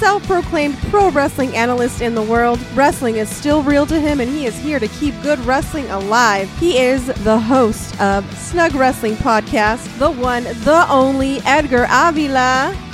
[0.00, 2.58] self proclaimed pro wrestling analyst in the world.
[2.74, 6.50] Wrestling is still real to him, and he is here to keep good wrestling alive.
[6.58, 12.89] He is the host of Snug Wrestling Podcast, the one, the only Edgar Avila.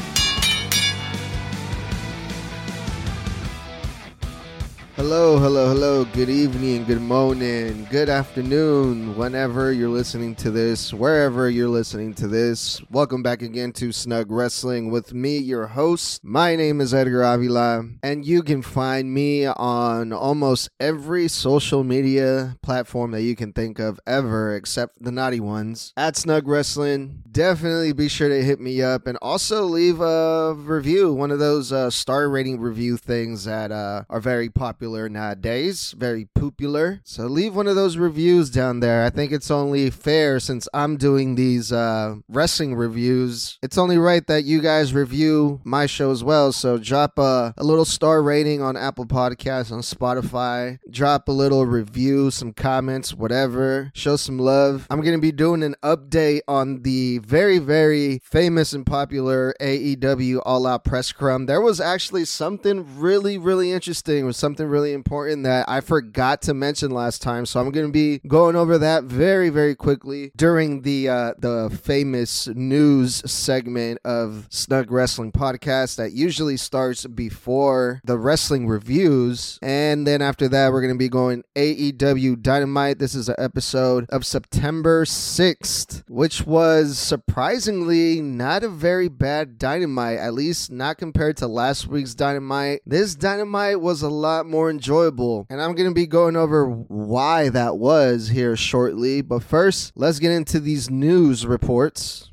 [4.96, 6.06] Hello, hello, hello.
[6.06, 12.26] Good evening, good morning, good afternoon, whenever you're listening to this, wherever you're listening to
[12.26, 12.80] this.
[12.90, 16.24] Welcome back again to Snug Wrestling with me, your host.
[16.24, 22.56] My name is Edgar Avila, and you can find me on almost every social media
[22.62, 25.92] platform that you can think of ever, except the naughty ones.
[25.98, 31.12] At Snug Wrestling, definitely be sure to hit me up and also leave a review,
[31.12, 36.26] one of those uh, star rating review things that uh, are very popular nowadays, very
[36.34, 37.00] popular.
[37.04, 39.04] So leave one of those reviews down there.
[39.04, 43.58] I think it's only fair since I'm doing these uh, wrestling reviews.
[43.62, 46.52] It's only right that you guys review my show as well.
[46.52, 50.78] So drop a, a little star rating on Apple Podcasts, on Spotify.
[50.90, 53.90] Drop a little review, some comments, whatever.
[53.94, 54.86] Show some love.
[54.90, 60.42] I'm going to be doing an update on the very, very famous and popular AEW
[60.44, 61.46] All Out Press Scrum.
[61.46, 64.24] There was actually something really, really interesting.
[64.24, 67.46] It was something really important that I forgot to mention last time.
[67.46, 71.76] So I'm going to be going over that very, very quickly during the uh, the
[71.82, 79.58] famous news segment of Snug Wrestling Podcast that usually starts before the wrestling reviews.
[79.62, 82.98] And then after that, we're going to be going AEW Dynamite.
[82.98, 90.18] This is an episode of September 6th, which was surprisingly not a very bad Dynamite,
[90.18, 92.82] at least not compared to last week's Dynamite.
[92.86, 97.48] This Dynamite was a lot more enjoyable, and I'm going to be going over why
[97.50, 99.22] that was here shortly.
[99.22, 102.30] But first, let's get into these news reports.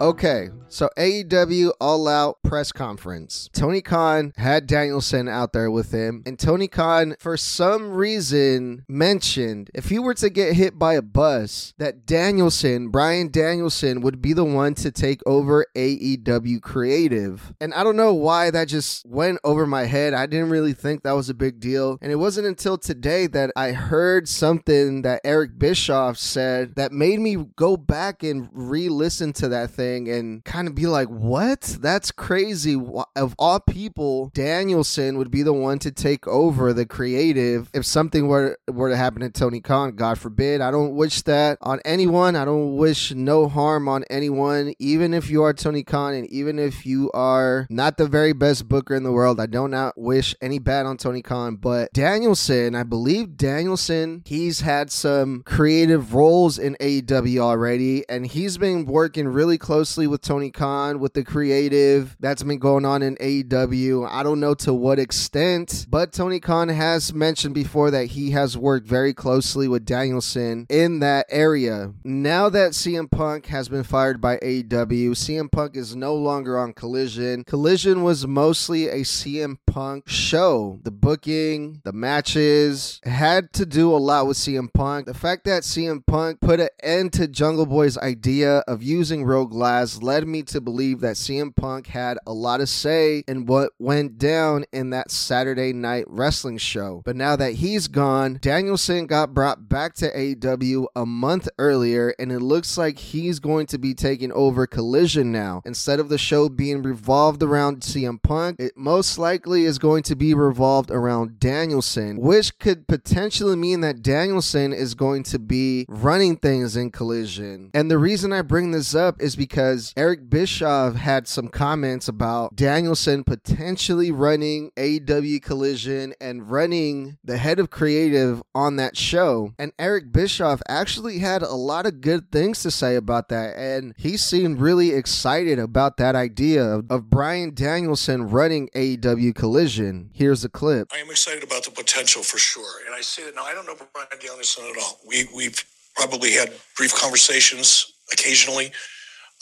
[0.00, 3.48] Okay, so AEW All Out press conference.
[3.52, 9.70] Tony Khan had Danielson out there with him, and Tony Khan, for some reason, mentioned
[9.72, 14.32] if he were to get hit by a bus, that Danielson, Bryan Danielson, would be
[14.32, 17.54] the one to take over AEW creative.
[17.60, 20.12] And I don't know why that just went over my head.
[20.12, 21.98] I didn't really think that was a big deal.
[22.02, 27.20] And it wasn't until today that I heard something that Eric Bischoff said that made
[27.20, 31.60] me go back and re listen to that thing and kind of be like, what?
[31.80, 32.74] That's crazy.
[33.16, 38.28] Of all people, Danielson would be the one to take over the creative if something
[38.28, 39.96] were, were to happen to Tony Khan.
[39.96, 40.60] God forbid.
[40.60, 42.36] I don't wish that on anyone.
[42.36, 46.58] I don't wish no harm on anyone, even if you are Tony Khan and even
[46.58, 49.40] if you are not the very best booker in the world.
[49.40, 51.56] I do not wish any bad on Tony Khan.
[51.56, 58.58] But Danielson, I believe Danielson, he's had some creative roles in AEW already, and he's
[58.58, 63.16] been working really closely with Tony Khan with the creative that's been going on in
[63.16, 64.08] AEW.
[64.10, 68.56] I don't know to what extent, but Tony Khan has mentioned before that he has
[68.56, 71.92] worked very closely with Danielson in that area.
[72.04, 76.72] Now that CM Punk has been fired by AEW, CM Punk is no longer on
[76.72, 77.44] Collision.
[77.44, 80.78] Collision was mostly a CM Punk show.
[80.84, 85.06] The booking, the matches had to do a lot with CM Punk.
[85.06, 89.50] The fact that CM Punk put an end to Jungle Boy's idea of using Rogue
[89.50, 93.72] Glass led me to believe that CM Punk had a lot of say in what
[93.78, 97.02] went down in that Saturday night wrestling show.
[97.04, 102.32] But now that he's gone, Danielson got brought back to AEW a month earlier, and
[102.32, 105.62] it looks like he's going to be taking over Collision now.
[105.64, 110.16] Instead of the show being revolved around CM Punk, it most likely is going to
[110.16, 116.36] be revolved around Danielson, which could potentially mean that Danielson is going to be running
[116.36, 117.70] things in Collision.
[117.74, 122.56] And the reason I bring this up is because Eric Bischoff had some comments about
[122.56, 129.52] Danielson potentially running AEW Collision and running the head of creative on that show.
[129.58, 133.56] And Eric Bischoff actually had a lot of good things to say about that.
[133.56, 140.10] And he seemed really excited about that idea of, of Bryan Danielson running AEW Collision.
[140.12, 140.88] Here's a clip.
[140.92, 142.84] I am excited about the potential for sure.
[142.86, 145.00] And I say that now, I don't know Bryan Danielson at all.
[145.06, 148.72] We, we've probably had brief conversations occasionally.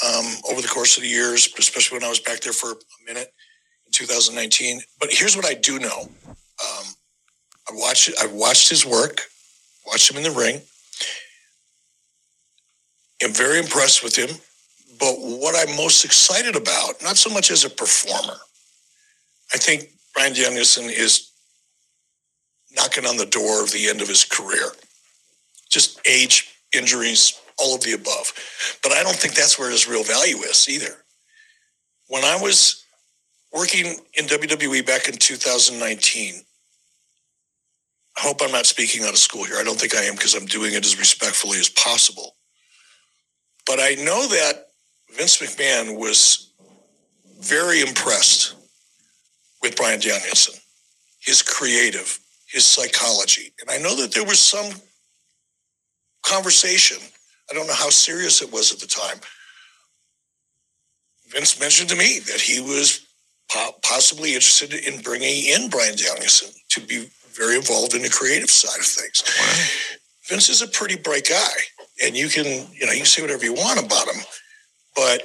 [0.04, 3.04] Um, over the course of the years, especially when I was back there for a
[3.06, 3.32] minute
[3.86, 4.80] in 2019.
[4.98, 6.84] But here's what I do know: um,
[7.70, 9.22] I watched I watched his work,
[9.86, 10.60] watched him in the ring.
[13.22, 14.30] I'm very impressed with him.
[14.98, 18.36] But what I'm most excited about, not so much as a performer,
[19.52, 21.30] I think Bryan Danielson is
[22.76, 24.72] knocking on the door of the end of his career.
[25.70, 28.32] Just age, injuries, all of the above.
[28.82, 31.04] But I don't think that's where his real value is either.
[32.08, 32.84] When I was
[33.52, 36.34] working in WWE back in 2019,
[38.16, 39.56] I hope I'm not speaking out of school here.
[39.58, 42.36] I don't think I am because I'm doing it as respectfully as possible.
[43.66, 44.66] But I know that
[45.16, 46.52] Vince McMahon was
[47.40, 48.54] very impressed
[49.62, 50.54] with Bryan Danielson,
[51.20, 53.52] his creative, his psychology.
[53.60, 54.72] And I know that there was some
[56.22, 56.98] conversation.
[57.52, 59.20] I don't know how serious it was at the time.
[61.28, 63.06] Vince mentioned to me that he was
[63.50, 68.50] po- possibly interested in bringing in Bryan Danielson to be very involved in the creative
[68.50, 69.22] side of things.
[69.38, 69.98] Wow.
[70.30, 71.52] Vince is a pretty bright guy,
[72.02, 74.22] and you can, you know, you can say whatever you want about him,
[74.96, 75.22] but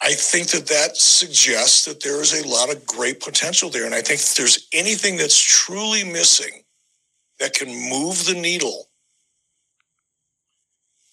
[0.00, 3.84] I think that that suggests that there is a lot of great potential there.
[3.84, 6.62] And I think if there's anything that's truly missing
[7.40, 8.88] that can move the needle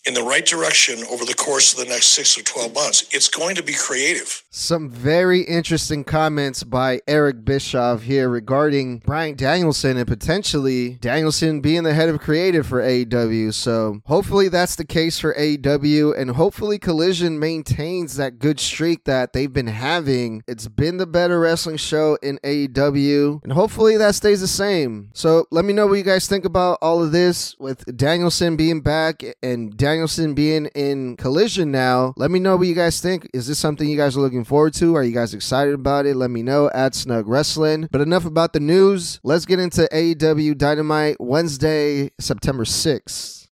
[0.10, 3.30] in the right direction over the course of the next six or 12 months, it's
[3.30, 4.44] going to be creative.
[4.50, 11.84] Some very interesting comments by Eric Bischoff here regarding Bryan Danielson and potentially Danielson being
[11.84, 13.54] the head of creative for AEW.
[13.54, 19.34] So hopefully that's the case for AEW, and hopefully Collision maintains that good streak that
[19.34, 20.42] they've been having.
[20.48, 25.12] It's been the better wrestling show in AEW, and hopefully that stays the same.
[25.14, 28.82] So let me know what you guys think about all of this with Danielson being
[28.82, 32.14] back and Danielson Danielson being in collision now.
[32.16, 33.30] Let me know what you guys think.
[33.34, 34.96] Is this something you guys are looking forward to?
[34.96, 36.16] Are you guys excited about it?
[36.16, 37.90] Let me know at Snug Wrestling.
[37.92, 39.20] But enough about the news.
[39.24, 43.50] Let's get into AEW Dynamite Wednesday, September 6th.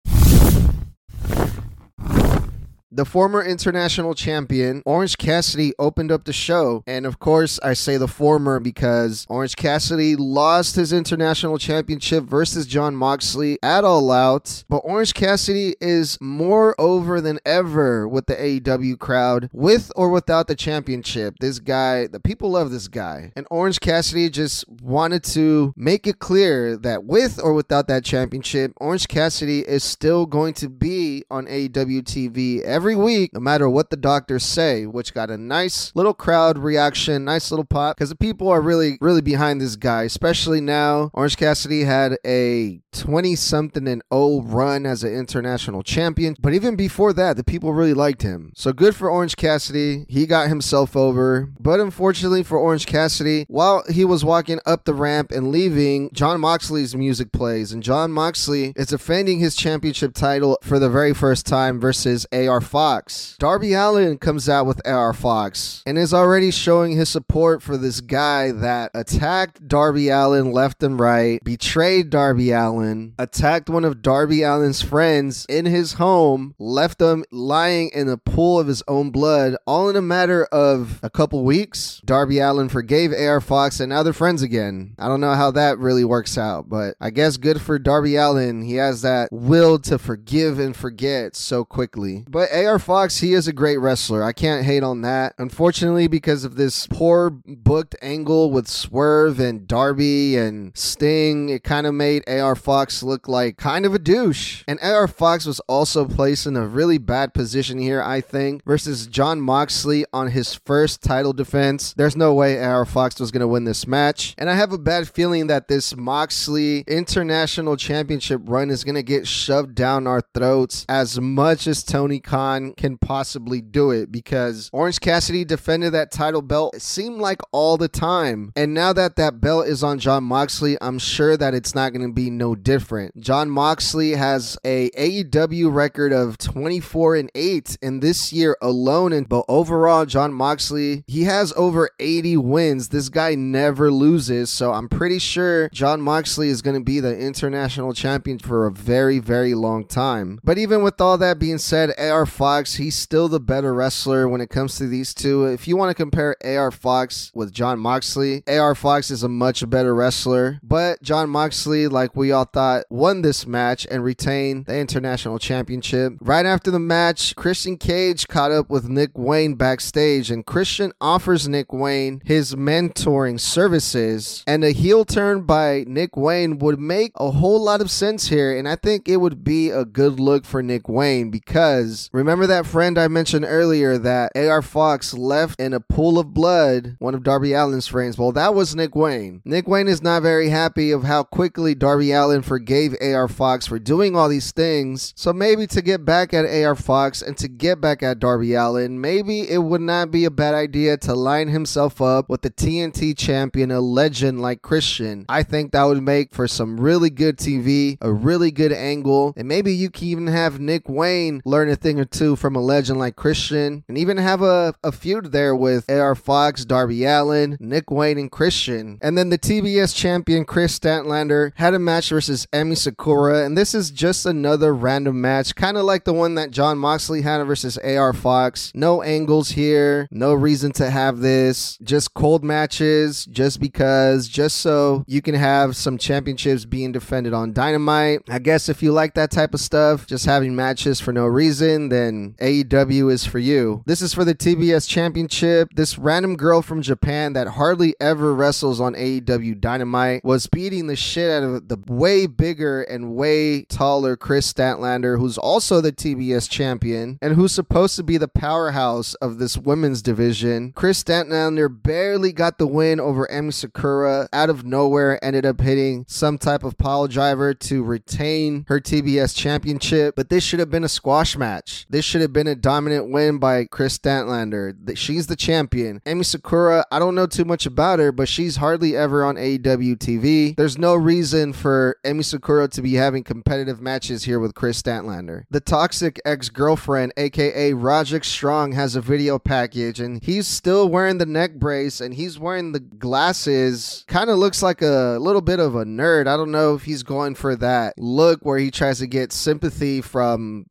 [2.96, 6.84] The former international champion, Orange Cassidy, opened up the show.
[6.86, 12.68] And of course, I say the former because Orange Cassidy lost his international championship versus
[12.68, 14.64] Jon Moxley at All Out.
[14.70, 20.48] But Orange Cassidy is more over than ever with the AEW crowd, with or without
[20.48, 21.38] the championship.
[21.40, 23.32] This guy, the people love this guy.
[23.36, 28.72] And Orange Cassidy just wanted to make it clear that with or without that championship,
[28.78, 33.90] Orange Cassidy is still going to be on AEW TV every week, no matter what
[33.90, 38.16] the doctors say, which got a nice little crowd reaction, nice little pop, because the
[38.16, 41.10] people are really, really behind this guy, especially now.
[41.14, 46.76] Orange Cassidy had a 20 something and 0 run as an international champion, but even
[46.76, 48.52] before that, the people really liked him.
[48.56, 50.06] So good for Orange Cassidy.
[50.08, 54.94] He got himself over, but unfortunately for Orange Cassidy, while he was walking up the
[54.94, 60.58] ramp and leaving, Jon Moxley's music plays, and Jon Moxley is defending his championship title
[60.62, 63.36] for the very first time versus AR Fox.
[63.40, 68.02] Darby Allin comes out with AR Fox and is already showing his support for this
[68.02, 74.44] guy that attacked Darby Allin left and right, betrayed Darby Allin, attacked one of Darby
[74.44, 79.56] Allin's friends in his home, left him lying in a pool of his own blood,
[79.66, 82.02] all in a matter of a couple weeks.
[82.06, 84.96] Darby Allin forgave AR Fox and now they're friends again.
[84.98, 88.62] I don't know how that really works out, but I guess good for Darby Allin.
[88.62, 92.24] He has that will to forgive and forget so quickly.
[92.30, 94.24] But AR Fox, he is a great wrestler.
[94.24, 95.34] I can't hate on that.
[95.38, 101.86] Unfortunately, because of this poor booked angle with Swerve and Darby and Sting, it kind
[101.86, 104.64] of made AR Fox look like kind of a douche.
[104.66, 109.06] And AR Fox was also placed in a really bad position here, I think, versus
[109.06, 111.94] Jon Moxley on his first title defense.
[111.98, 114.36] There's no way AR Fox was going to win this match.
[114.38, 119.04] And I have a bad feeling that this Moxley International Championship run is going to
[119.04, 124.70] get shoved down our throats as much as Tony Khan can possibly do it because
[124.74, 128.52] Orange Cassidy defended that title belt, it seemed like all the time.
[128.56, 132.08] And now that that belt is on Jon Moxley, I'm sure that it's not going
[132.08, 133.20] to be no different.
[133.20, 139.14] Jon Moxley has a AEW record of 24 and 8 in this year alone.
[139.14, 142.90] And but overall, Jon Moxley, he has over 80 wins.
[142.90, 144.50] This guy never loses.
[144.50, 148.72] So I'm pretty sure Jon Moxley is going to be the international champion for a
[148.72, 150.40] very, very long time.
[150.44, 154.28] But even And with all that being said, AR Fox, he's still the better wrestler
[154.28, 155.46] when it comes to these two.
[155.46, 159.70] If you want to compare AR Fox with Jon Moxley, AR Fox is a much
[159.70, 160.60] better wrestler.
[160.64, 166.14] But Jon Moxley, like we all thought, won this match and retained the International Championship.
[166.20, 171.48] Right after the match, Christian Cage caught up with Nick Wayne backstage, and Christian offers
[171.48, 174.44] Nick Wayne his mentoring services.
[174.48, 178.58] And a heel turn by Nick Wayne would make a whole lot of sense here,
[178.58, 182.66] and I think it would be a good look for Nick Wayne because remember that
[182.66, 187.24] friend I mentioned earlier that AR Fox left in a pool of blood, one of
[187.24, 188.18] Darby Allin's friends?
[188.18, 189.42] Well, that was Nick Wayne.
[189.46, 193.80] Nick Wayne is not very happy of how quickly Darby Allin forgave AR Fox for
[193.80, 195.14] doing all these things.
[195.16, 199.00] So maybe to get back at AR Fox and to get back at Darby Allin,
[199.00, 203.18] maybe it would not be a bad idea to line himself up with the TNT
[203.18, 205.26] champion, a legend like Christian.
[205.30, 209.48] I think that would make for some really good TV, a really good angle, and
[209.48, 213.00] maybe you can even have Nick Wayne learn a thing or two from a legend
[213.00, 217.92] like Christian, and even have a, a feud there with AR Fox, Darby Allin, Nick
[217.92, 219.00] Wayne, and Christian.
[219.02, 223.74] And then the TBS champion Kris Statlander had a match versus Emi Sakura, and this
[223.74, 227.78] is just another random match, kind of like the one that Jon Moxley had versus
[227.80, 228.72] AR Fox.
[228.76, 235.04] No angles here, no reason to have this, just cold matches, just because, just so
[235.08, 238.22] you can have some championships being defended on Dynamite.
[238.30, 241.88] I guess if you like that type of stuff, just having matches for no reason,
[241.88, 243.82] then AEW is for you.
[243.86, 245.70] This is for the TBS Championship.
[245.74, 250.98] This random girl from Japan that hardly ever wrestles on AEW Dynamite was beating the
[250.98, 256.50] shit out of the way bigger and way taller Kris Statlander, who's also the TBS
[256.50, 260.74] champion and who's supposed to be the powerhouse of this women's division.
[260.74, 266.04] Kris Statlander barely got the win over Emi Sakura out of nowhere, ended up hitting
[266.10, 270.18] some type of pile driver to retain her TBS championship.
[270.18, 271.86] But this should have been a squash match.
[271.92, 274.98] This should have been a dominant win by Kris Statlander.
[274.98, 276.02] She's the champion.
[276.08, 279.96] Emi Sakura, I don't know too much about her, but she's hardly ever on AEW
[279.96, 280.56] TV.
[280.56, 285.44] There's no reason for Emi Sakura to be having competitive matches here with Kris Statlander.
[285.52, 291.20] The toxic ex girlfriend, aka Roderick Strong, has a video package and he's still wearing
[291.20, 294.04] the neck brace and he's wearing the glasses.
[294.08, 296.26] Kind of looks like a little bit of a nerd.
[296.26, 300.02] I don't know if he's going for that look where he tries to get sympathy
[300.02, 300.23] from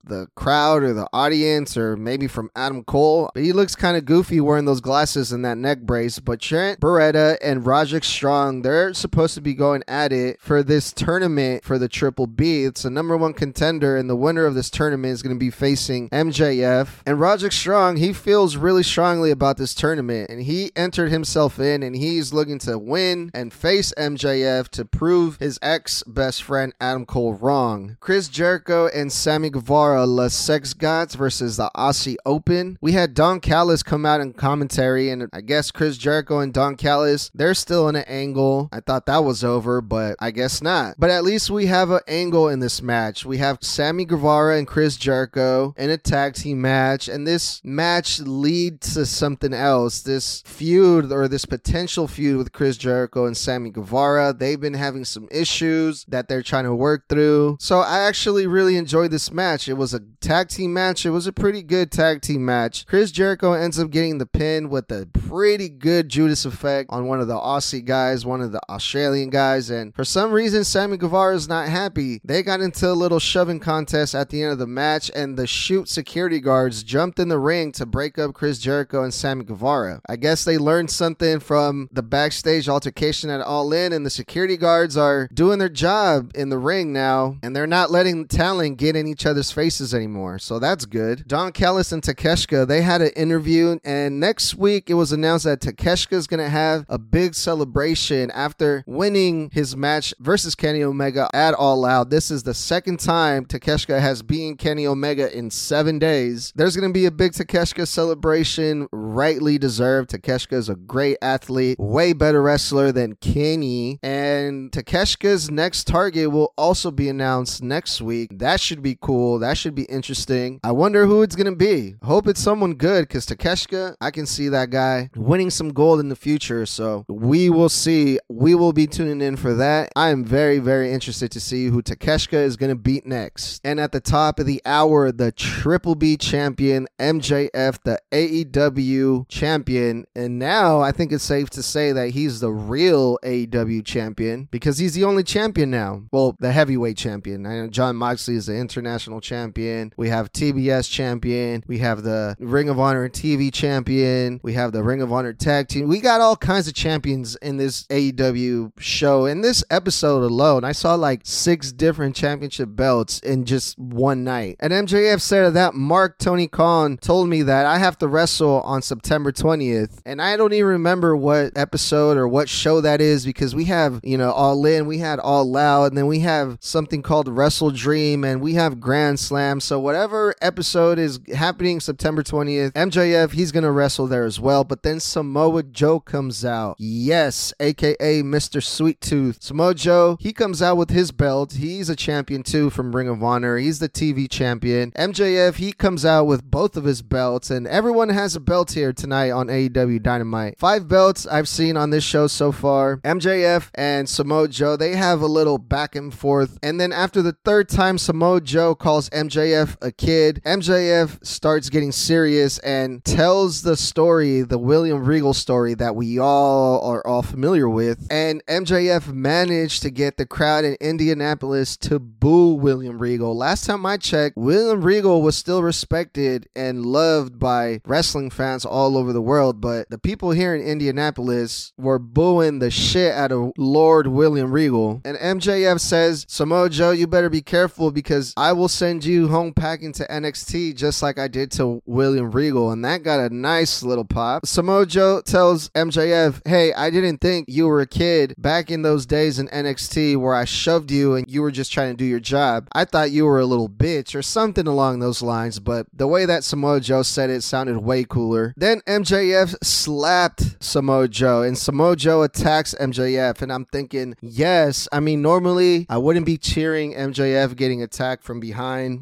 [0.05, 3.31] the crowd or the audience or maybe from Adam Cole.
[3.35, 6.19] But he looks kind of goofy wearing those glasses and that neck brace.
[6.19, 10.93] But Trent Beretta and Roderick Strong, they're supposed to be going at it for this
[10.93, 12.65] tournament for the Triple B.
[12.65, 15.51] It's a number one contender, and the winner of this tournament is going to be
[15.51, 16.89] facing MJF.
[17.07, 21.83] And Roderick Strong, he feels really strongly about this tournament, and he entered himself in,
[21.83, 27.07] and he's looking to win and face MJF to prove his ex best friend Adam
[27.07, 27.97] Cole wrong.
[28.01, 32.79] Chris Jericho and Sammy Guevara, Le Sex Gods versus the Aussie Open.
[32.81, 36.77] We had Don Callis come out in commentary, and I guess Chris Jericho and Don
[36.77, 38.69] Callis, they're still in an angle.
[38.73, 40.97] I thought that was over, but I guess not.
[40.99, 43.25] But at least we have an angle in this match.
[43.25, 48.21] We have Sammy Guevara and Chris Jericho in a tag team match, and this match
[48.21, 50.03] leads to something else.
[50.03, 54.33] This feud or this potential feud with Chris Jericho and Sammy Guevara.
[54.33, 57.57] They've been having some issues that they're trying to work through.
[57.61, 59.69] So I actually really enjoyed this match.
[59.69, 61.05] It was a tag team match.
[61.05, 62.87] It was a pretty good tag team match.
[62.87, 67.21] Chris Jericho ends up getting the pin with a pretty good Judas effect on one
[67.21, 71.35] of the Aussie guys, one of the Australian guys, and for some reason Sammy Guevara
[71.35, 72.21] is not happy.
[72.25, 75.47] They got into a little shoving contest at the end of the match, and the
[75.47, 80.01] shoot security guards jumped in the ring to break up Chris Jericho and Sammy Guevara.
[80.09, 84.57] I guess they learned something from the backstage altercation at All In, and the security
[84.57, 88.97] guards are doing their job in the ring now, and they're not letting talent get
[88.97, 90.39] in each other's faces anymore.
[90.39, 91.29] So that's good.
[91.29, 95.61] Don Callis and Takeshita, they had an interview, and next week it was announced that
[95.61, 101.29] Takeshita is going to have a big celebration after winning his match versus Kenny Omega
[101.35, 102.11] at All Out.
[102.11, 106.53] This is the second time Takeshita has beaten Kenny Omega in seven days.
[106.57, 110.11] There's going to be a big Takeshita celebration, rightly deserved.
[110.11, 113.99] Takeshita is a great athlete, way better wrestler than Kenny.
[114.03, 118.39] And Takeshita's next target will also be announced next week.
[118.39, 119.39] That should be cool.
[119.41, 120.61] That should be interesting.
[120.65, 121.97] I wonder who it's going to be.
[122.03, 126.09] Hope it's someone good because Takeshita, I can see that guy winning some gold in
[126.09, 126.65] the future.
[126.65, 128.19] So we will see.
[128.29, 129.91] We will be tuning in for that.
[129.97, 133.61] I am very, very interested to see who Takeshita is going to beat next.
[133.65, 140.07] And at the top of the hour, the Triple B champion, MJF, the AEW champion.
[140.15, 144.79] And now I think it's safe to say that he's the real AEW champion because
[144.79, 146.05] he's the only champion now.
[146.13, 147.45] Well, the heavyweight champion.
[147.47, 149.91] I know Jon Moxley is the international International Champion.
[149.97, 151.65] We have TBS Champion.
[151.67, 154.39] We have the Ring of Honor TV Champion.
[154.43, 155.89] We have the Ring of Honor Tag Team.
[155.89, 159.25] We got all kinds of champions in this AEW show.
[159.25, 164.57] In this episode alone, I saw like six different championship belts in just one night.
[164.61, 168.83] And MJF said that Mark Tony Khan told me that I have to wrestle on
[168.83, 170.03] September 20th.
[170.05, 174.01] And I don't even remember what episode or what show that is because we have,
[174.03, 177.71] you know, All In, we had All Out, and then we have something called Wrestle
[177.71, 179.61] Dream, and we have Grand Slam.
[179.61, 184.65] So whatever episode is happening September 20th, MJF, he's going to wrestle there as well.
[184.65, 186.77] But then Samoa Joe comes out.
[186.79, 188.63] Yes, aka Mr.
[188.63, 189.43] Sweet Tooth.
[189.43, 191.53] Samoa Joe, he comes out with his belt.
[191.55, 193.57] He's a champion too from Ring of Honor.
[193.57, 194.91] He's the TV champion.
[194.93, 198.93] MJF, he comes out with both of his belts, and everyone has a belt here
[198.93, 200.59] tonight on AEW Dynamite.
[200.59, 202.99] Five belts I've seen on this show so far.
[202.99, 206.59] MJF and Samoa Joe, they have a little back and forth.
[206.63, 211.93] And then after the third time Samoa Joe calls MJF a kid, MJF starts getting
[211.93, 217.69] serious and tells the story, the William Regal story that we all are all familiar
[217.69, 218.07] with.
[218.11, 223.37] And MJF managed to get the crowd in Indianapolis to boo William Regal.
[223.37, 228.97] Last time I checked, William Regal was still respected and loved by wrestling fans all
[228.97, 233.53] over the world, but the people here in Indianapolis were booing the shit out of
[233.57, 235.01] Lord William Regal.
[235.05, 239.53] And MJF says, Samoa Joe, you better be careful because I will send you home
[239.53, 242.71] packing to NXT just like I did to William Regal.
[242.71, 244.47] And that got a nice little pop.
[244.47, 249.07] Samoa Joe tells MJF, Hey, I didn't think you were a kid back in those
[249.07, 252.21] days in NXT where I shoved you and you were just trying to do your
[252.21, 252.69] job.
[252.73, 256.25] I thought you were a little bitch or something along those lines, but the way
[256.25, 258.55] that Samoa Joe said it sounded way cooler.
[258.57, 263.43] Then MJF slapped Samoa Joe and Samoa Joe attacks MJF.
[263.43, 268.41] And I'm thinking, yes, I mean, normally I wouldn't be cheering MJF getting attacked from
[268.41, 268.52] behind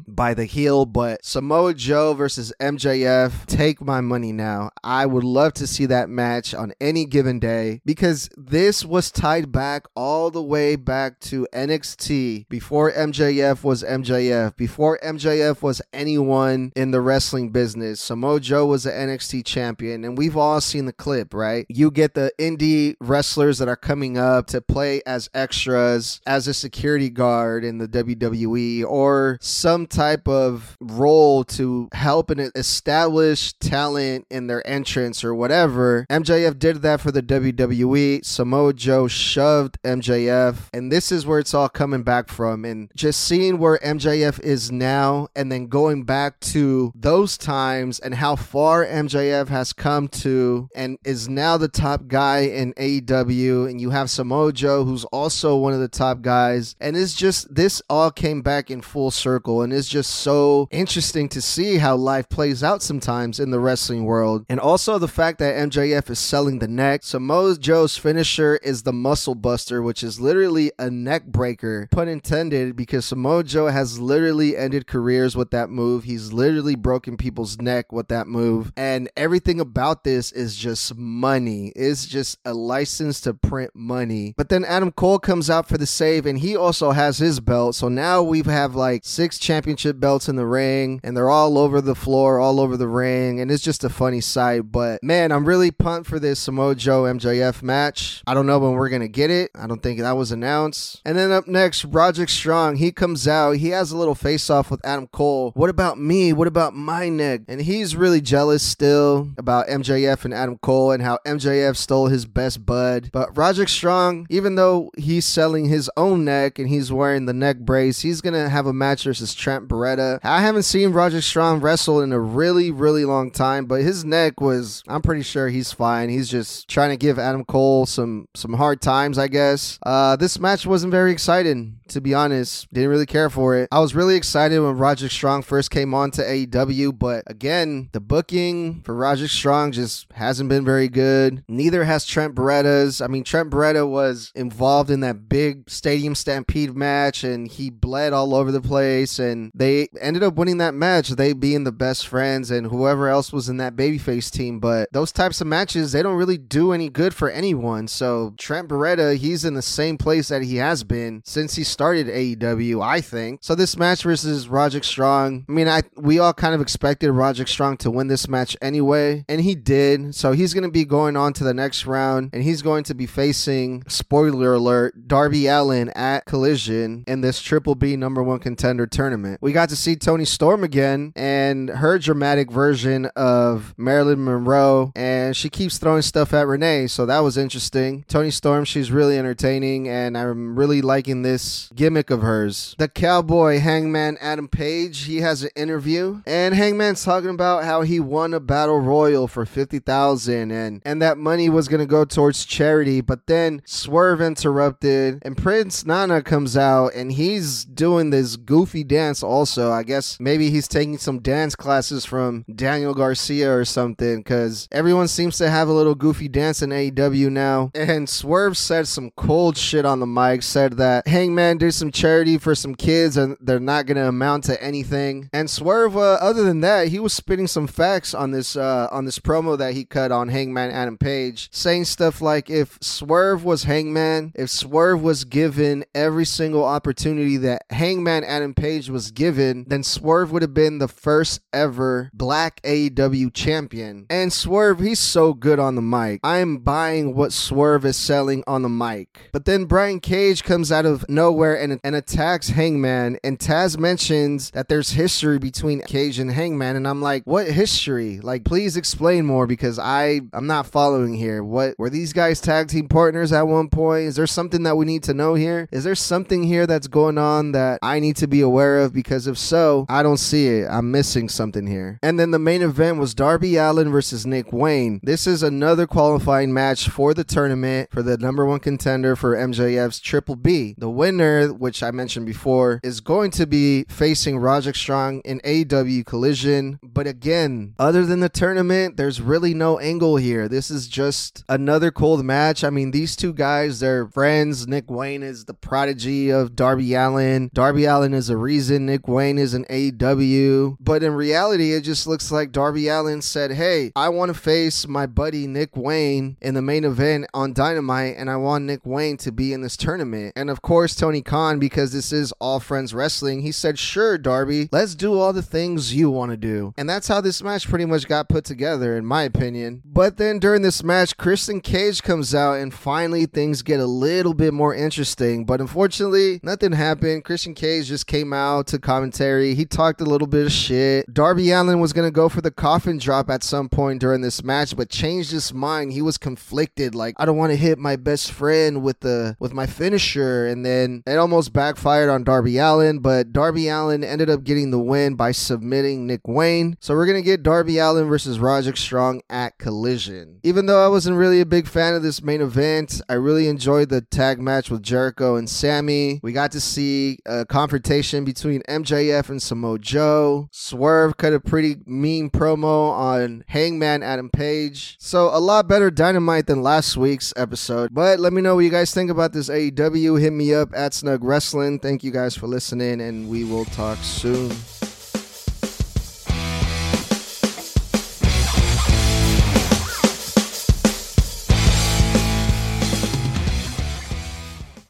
[0.07, 4.71] by the heel, but Samoa Joe versus MJF, take my money now.
[4.83, 9.51] I would love to see that match on any given day because this was tied
[9.51, 16.71] back all the way back to NXT before MJF was MJF, before MJF was anyone
[16.75, 18.01] in the wrestling business.
[18.01, 21.65] Samoa Joe was an NXT champion, and we've all seen the clip, right?
[21.69, 26.53] You get the indie wrestlers that are coming up to play as extras, as a
[26.53, 34.27] security guard in the WWE, or some type of role to help and establish talent
[34.29, 36.05] in their entrance or whatever.
[36.09, 38.23] MJF did that for the WWE.
[38.23, 42.63] Samoa Joe shoved MJF, and this is where it's all coming back from.
[42.65, 48.15] And just seeing where MJF is now, and then going back to those times and
[48.15, 53.69] how far MJF has come to, and is now the top guy in AEW.
[53.69, 56.75] And you have Samoa Joe, who's also one of the top guys.
[56.79, 59.61] And it's just, this all came back in full circle.
[59.61, 64.05] And it's just so interesting to see how life plays out sometimes in the wrestling
[64.05, 64.45] world.
[64.49, 67.03] And also the fact that MJF is selling the neck.
[67.03, 72.75] Samoa Joe's finisher is the muscle buster, which is literally a neck breaker, pun intended,
[72.75, 76.03] because Samoa Joe has literally ended careers with that move.
[76.03, 78.71] He's literally broken people's neck with that move.
[78.75, 81.71] And everything about this is just money.
[81.75, 84.33] It's just a license to print money.
[84.37, 87.75] But then Adam Cole comes out for the save and he also has his belt.
[87.75, 91.81] So now we have like six championship belts in the ring and they're all over
[91.81, 93.39] the floor, all over the ring.
[93.39, 94.71] And it's just a funny sight.
[94.71, 98.23] But man, I'm really pumped for this Samoa Joe MJF match.
[98.25, 99.51] I don't know when we're to get it.
[99.55, 101.01] I don't think that was announced.
[101.05, 102.77] And then up next, Roderick Strong.
[102.77, 103.57] He comes out.
[103.57, 105.51] He has a little face off with Adam Cole.
[105.55, 106.33] What about me?
[106.33, 107.41] What about my neck?
[107.47, 112.25] And he's really jealous still about MJF and Adam Cole and how MJF stole his
[112.25, 113.09] best bud.
[113.11, 117.59] But Roderick Strong, even though he's selling his own neck and he's wearing the neck
[117.59, 120.19] brace, he's to have a match versus Trent Beretta.
[120.23, 124.41] I haven't seen Roger Strong wrestle in a really, really long time, but his neck
[124.41, 126.09] was, I'm pretty sure he's fine.
[126.09, 129.79] He's just trying to give Adam Cole some, some hard times, I guess.
[129.83, 132.71] Uh, this match wasn't very exciting to be honest.
[132.73, 133.67] Didn't really care for it.
[133.71, 137.99] I was really excited when Roger Strong first came on to AEW, but again, the
[137.99, 141.43] booking for Roger Strong just hasn't been very good.
[141.47, 143.01] Neither has Trent Beretta's.
[143.01, 148.13] I mean, Trent Beretta was involved in that big stadium stampede match and he bled
[148.13, 152.07] all over the place and they ended up winning that match, they being the best
[152.07, 154.59] friends and whoever else was in that babyface team.
[154.59, 157.87] But those types of matches, they don't really do any good for anyone.
[157.87, 162.07] So Trent Beretta, he's in the same place that he has been since he started
[162.07, 163.39] AEW, I think.
[163.43, 167.47] So this match versus Roderick Strong, I mean, I we all kind of expected Roderick
[167.47, 170.15] Strong to win this match anyway, and he did.
[170.15, 172.93] So he's going to be going on to the next round, and he's going to
[172.93, 178.80] be facing, spoiler alert, Darby Allin at Collision in this Triple B number one contender
[178.87, 179.39] tournament.
[179.41, 185.35] We got to see Toni Storm again and her dramatic version of Marilyn Monroe, and
[185.35, 188.05] she keeps throwing stuff at Renee, so that was interesting.
[188.07, 192.75] Toni Storm, she's really entertaining, and I'm really liking this gimmick of hers.
[192.77, 197.99] The cowboy hangman Adam Page, he has an interview, and Hangman's talking about how he
[197.99, 202.45] won a battle royal for 50,000 and and that money was going to go towards
[202.45, 208.70] charity, but then Swerve interrupted and Prince Nana comes out and he's doing this goofy
[208.83, 209.71] dance also.
[209.71, 215.07] I guess maybe he's taking some dance classes from Daniel Garcia or something cuz everyone
[215.07, 217.71] seems to have a little goofy dance in AEW now.
[217.75, 222.37] And Swerve said some cold shit on the mic, said that Hangman did some charity
[222.37, 225.29] for some kids and they're not going to amount to anything.
[225.33, 229.05] And Swerve uh, other than that, he was spitting some facts on this uh, on
[229.05, 233.63] this promo that he cut on Hangman Adam Page, saying stuff like if Swerve was
[233.63, 239.81] Hangman, if Swerve was given every single opportunity that Hangman Adam Page was given, then
[239.81, 244.05] Swerve would have been the first ever black AEW champion.
[244.07, 246.19] And Swerve, he's so good on the mic.
[246.23, 249.31] I'm buying what Swerve is selling on the mic.
[249.33, 254.51] But then Brian Cage comes out of nowhere and, and attacks Hangman, and Taz mentions
[254.51, 258.19] that there's history between Cage and Hangman, and I'm like, what history?
[258.19, 261.43] Like, please explain more because I I'm not following here.
[261.43, 264.03] What were these guys tag team partners at one point?
[264.03, 265.67] Is there something that we need to know here?
[265.71, 268.93] Is there something here that's going on that I need to be aware of?
[268.93, 270.67] Because if so, I don't see it.
[270.69, 271.99] I'm missing something here.
[272.01, 274.99] And then the main event was Darby Allin versus Nick Wayne.
[275.03, 279.99] This is another qualifying match for the tournament for the number one contender for MJF's
[279.99, 280.75] Triple B.
[280.77, 286.05] The winner, which I mentioned before, is going to be facing Roderick Strong in AEW
[286.05, 286.79] Collision.
[286.81, 290.47] But again, other than the tournament, there's really no angle here.
[290.47, 292.63] This is just another cold match.
[292.63, 294.67] I mean, these two guys, they're friends.
[294.67, 297.49] Nick Wayne is the prodigy of Darby Allin.
[297.53, 300.75] Darby Allin is a reason Nick Wayne is an AW.
[300.79, 304.87] But in reality, it just looks like Darby Allin said, Hey, I want to face
[304.87, 309.17] my buddy Nick Wayne in the main event on Dynamite, and I want Nick Wayne
[309.17, 310.33] to be in this tournament.
[310.35, 314.69] And of course, Tony Khan, because this is All Friends Wrestling, he said, Sure, Darby,
[314.71, 316.73] let's do all the things you want to do.
[316.77, 319.81] And that's how this match pretty much got put together, in my opinion.
[319.85, 324.33] But then during this match, Christian Cage comes out, and finally things get a little
[324.33, 325.45] bit more interesting.
[325.45, 327.25] But unfortunately, nothing happened.
[327.25, 329.55] Christian Cage just came out to commentary.
[329.55, 331.11] He talked a little bit of shit.
[331.13, 334.43] Darby Allin was going to go for the coffin drop at some point during this
[334.43, 335.93] match, but changed his mind.
[335.93, 336.93] He was conflicted.
[336.95, 340.47] Like, I don't want to hit my best friend with the with my finisher.
[340.47, 344.79] And then it almost backfired on Darby Allin, but Darby Allin ended up getting the
[344.79, 346.77] win by submitting Nick Wayne.
[346.79, 350.39] So we're going to get Darby Allin versus Roderick Strong at Collision.
[350.43, 353.89] Even though I wasn't really a big fan of this main event, I really enjoyed
[353.89, 356.19] the tag match with Jericho and Sammy.
[356.23, 360.49] We got to see a confrontation between MJF and Samoa Joe.
[360.51, 364.97] Swerve cut a pretty mean promo on Hangman Adam Page.
[364.99, 367.93] So a lot better dynamite than last week's episode.
[367.93, 370.19] But let me know what you guys think about this AEW.
[370.19, 371.79] Hit me up at Snug Wrestling.
[371.79, 374.51] Thank you guys for listening, and we will talk soon.